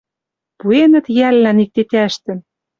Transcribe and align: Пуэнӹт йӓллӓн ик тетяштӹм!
Пуэнӹт 0.59 1.05
йӓллӓн 1.17 1.57
ик 1.63 1.69
тетяштӹм! 1.75 2.39